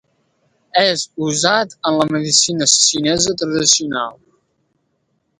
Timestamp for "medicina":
2.15-2.67